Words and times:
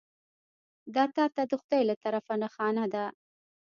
دا 0.95 1.03
تا 1.15 1.25
ته 1.35 1.41
د 1.49 1.53
خدای 1.61 1.81
له 1.89 1.95
طرفه 2.03 2.33
نښانه 2.41 2.85
ده. 2.93 3.05